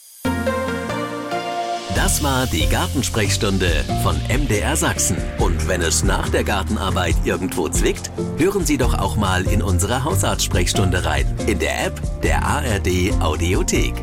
Das 1.95 2.23
war 2.23 2.47
die 2.47 2.67
Gartensprechstunde 2.69 3.71
von 4.03 4.17
MDR 4.29 4.77
Sachsen. 4.77 5.17
Und 5.39 5.69
wenn 5.69 5.81
es 5.81 6.03
nach 6.03 6.29
der 6.29 6.45
Gartenarbeit 6.45 7.15
irgendwo 7.25 7.69
zwickt, 7.69 8.11
hören 8.37 8.67
Sie 8.67 8.77
doch 8.77 8.99
auch 8.99 9.17
mal 9.17 9.47
in 9.47 9.63
unsere 9.63 10.05
Hausarztsprechstunde 10.05 11.05
rein. 11.05 11.27
In 11.47 11.61
der 11.61 11.87
App 11.87 12.01
der 12.23 12.45
ARD 12.45 13.13
Audiothek. 13.21 13.95